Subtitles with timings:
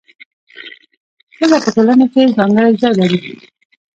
[1.35, 3.19] ښځه په ټولنه کي ځانګړی ځای لري.